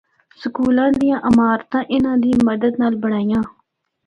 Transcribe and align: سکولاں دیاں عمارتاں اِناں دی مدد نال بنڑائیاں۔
سکولاں 0.41 0.91
دیاں 0.99 1.19
عمارتاں 1.29 1.83
اِناں 1.91 2.17
دی 2.23 2.31
مدد 2.47 2.73
نال 2.81 2.93
بنڑائیاں۔ 3.01 3.43